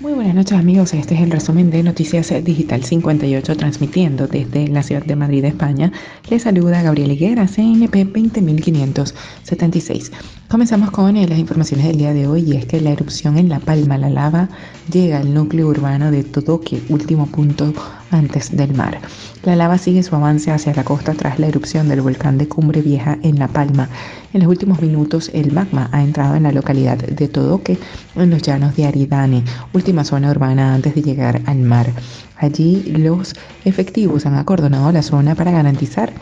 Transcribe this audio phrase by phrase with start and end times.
[0.00, 4.84] Muy buenas noches amigos, este es el resumen de Noticias Digital 58 transmitiendo desde la
[4.84, 5.90] ciudad de Madrid, España.
[6.30, 10.12] Les saluda Gabriel Higuera, CNP 20576.
[10.48, 13.48] Comenzamos con eh, las informaciones del día de hoy y es que la erupción en
[13.48, 14.48] La Palma, la lava,
[14.92, 17.74] llega al núcleo urbano de Todoque, último punto
[18.10, 18.98] antes del mar.
[19.44, 22.82] La lava sigue su avance hacia la costa tras la erupción del volcán de Cumbre
[22.82, 23.88] Vieja en La Palma.
[24.32, 27.78] En los últimos minutos el magma ha entrado en la localidad de Todoque,
[28.16, 31.86] en los llanos de Aridane, última zona urbana antes de llegar al mar.
[32.36, 36.12] Allí los efectivos han acordonado la zona para garantizar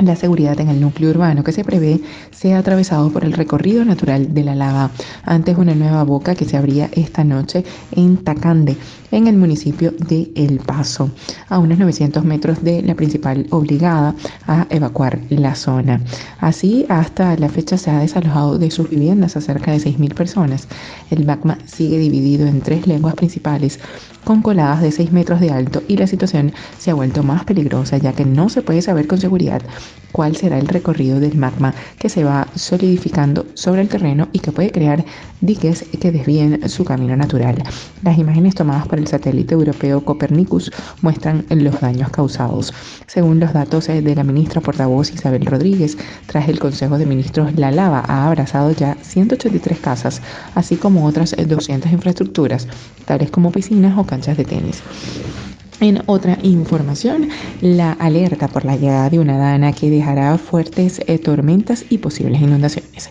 [0.00, 2.00] la seguridad en el núcleo urbano que se prevé
[2.32, 4.90] sea atravesado por el recorrido natural de la lava,
[5.24, 8.76] antes una nueva boca que se abría esta noche en Tacande,
[9.12, 11.10] en el municipio de El Paso,
[11.48, 14.14] a unos 900 metros de la principal obligada
[14.46, 16.00] a evacuar la zona.
[16.40, 20.68] Así, hasta la fecha se ha desalojado de sus viviendas a cerca de 6.000 personas.
[21.10, 23.78] El magma sigue dividido en tres lenguas principales
[24.24, 27.98] con coladas de 6 metros de alto y la situación se ha vuelto más peligrosa
[27.98, 29.62] ya que no se puede saber con seguridad
[30.14, 34.52] cuál será el recorrido del magma que se va solidificando sobre el terreno y que
[34.52, 35.04] puede crear
[35.40, 37.60] diques que desvíen su camino natural.
[38.04, 40.70] Las imágenes tomadas por el satélite europeo Copernicus
[41.02, 42.72] muestran los daños causados.
[43.08, 47.52] Según los datos eh, de la ministra portavoz Isabel Rodríguez, tras el Consejo de Ministros,
[47.56, 50.22] la lava ha abrazado ya 183 casas,
[50.54, 52.68] así como otras 200 infraestructuras,
[53.04, 54.80] tales como piscinas o canchas de tenis.
[55.84, 57.28] En otra información,
[57.60, 62.40] la alerta por la llegada de una dana que dejará fuertes eh, tormentas y posibles
[62.40, 63.10] inundaciones.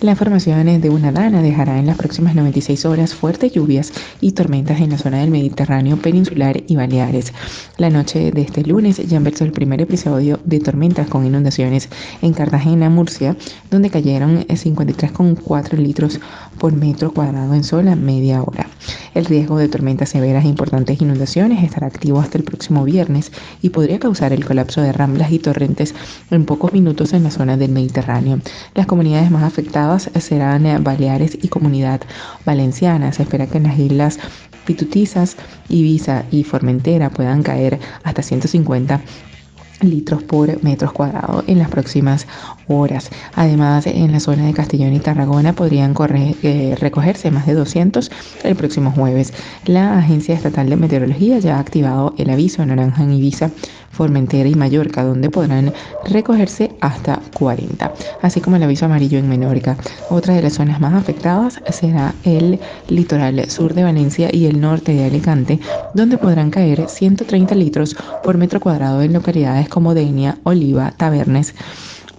[0.00, 4.80] La formación de una dana dejará en las próximas 96 horas fuertes lluvias y tormentas
[4.80, 7.32] en la zona del Mediterráneo peninsular y Baleares.
[7.76, 11.88] La noche de este lunes ya empezó el primer episodio de tormentas con inundaciones
[12.20, 13.36] en Cartagena, Murcia,
[13.70, 16.18] donde cayeron 53,4 litros
[16.58, 18.66] por metro cuadrado en sola media hora.
[19.14, 23.30] El riesgo de tormentas severas e importantes inundaciones estará activo hasta el próximo viernes
[23.60, 25.94] y podría causar el colapso de ramblas y torrentes
[26.30, 28.40] en pocos minutos en la zona del Mediterráneo.
[28.74, 32.00] Las comunidades más afectadas serán Baleares y Comunidad
[32.46, 33.12] Valenciana.
[33.12, 34.18] Se espera que en las islas
[34.64, 35.36] Pitutizas,
[35.68, 39.00] Ibiza y Formentera puedan caer hasta 150
[39.84, 42.26] litros por metros cuadrados en las próximas
[42.68, 43.10] horas.
[43.34, 45.94] Además, en la zona de Castellón y Tarragona podrían
[46.42, 48.10] eh, recogerse más de 200
[48.44, 49.32] el próximo jueves.
[49.66, 53.50] La Agencia Estatal de Meteorología ya ha activado el aviso naranja en Ibiza,
[53.90, 55.72] Formentera y Mallorca, donde podrán
[56.04, 59.76] recogerse hasta 40, así como el aviso amarillo en Menorca.
[60.10, 64.92] Otra de las zonas más afectadas será el litoral sur de Valencia y el norte
[64.92, 65.60] de Alicante,
[65.94, 71.54] donde podrán caer 130 litros por metro cuadrado en localidades como Denia, Oliva, Tabernes,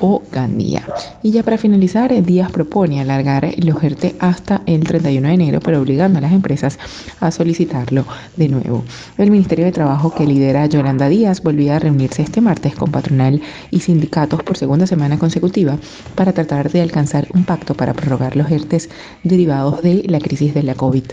[0.00, 0.86] o Gandía.
[1.22, 5.80] Y ya para finalizar, Díaz propone alargar el OGERTE hasta el 31 de enero, pero
[5.80, 6.78] obligando a las empresas
[7.20, 8.04] a solicitarlo
[8.36, 8.84] de nuevo.
[9.16, 13.40] El Ministerio de Trabajo que lidera Yolanda Díaz volvió a reunirse este martes con patronal
[13.70, 15.78] y sindicatos por segunda semana consecutiva
[16.14, 18.88] para tratar de alcanzar un pacto para prorrogar los ERTES
[19.24, 21.04] derivados de la crisis de la COVID.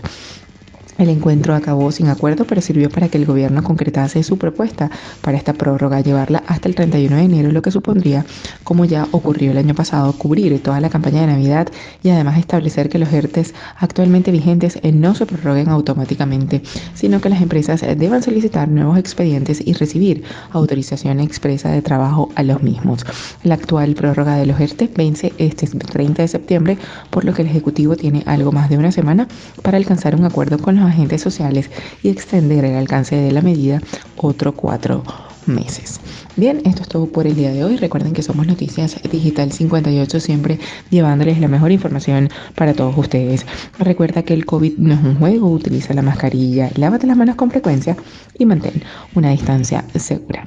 [0.98, 4.90] El encuentro acabó sin acuerdo, pero sirvió para que el gobierno concretase su propuesta
[5.20, 8.24] para esta prórroga, llevarla hasta el 31 de enero, lo que supondría,
[8.64, 11.68] como ya ocurrió el año pasado, cubrir toda la campaña de Navidad
[12.02, 16.62] y además establecer que los ERTES actualmente vigentes no se prorroguen automáticamente,
[16.94, 22.42] sino que las empresas deban solicitar nuevos expedientes y recibir autorización expresa de trabajo a
[22.42, 23.04] los mismos.
[23.42, 26.78] La actual prórroga de los ERTES vence este 30 de septiembre,
[27.10, 29.28] por lo que el Ejecutivo tiene algo más de una semana
[29.62, 31.70] para alcanzar un acuerdo con los agentes sociales
[32.02, 33.80] y extender el alcance de la medida
[34.16, 35.02] otro cuatro
[35.46, 36.00] meses.
[36.36, 37.76] Bien, esto es todo por el día de hoy.
[37.76, 40.58] Recuerden que somos Noticias Digital 58, siempre
[40.90, 43.46] llevándoles la mejor información para todos ustedes.
[43.78, 47.50] Recuerda que el COVID no es un juego, utiliza la mascarilla, lávate las manos con
[47.50, 47.96] frecuencia
[48.38, 48.82] y mantén
[49.14, 50.44] una distancia segura.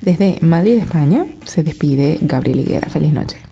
[0.00, 2.88] Desde Madrid, España, se despide Gabriel Higuera.
[2.88, 3.47] Feliz noche.